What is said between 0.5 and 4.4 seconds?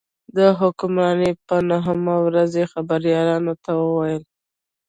حکمرانۍ په نهمه ورځ یې خبریالانو ته وویل.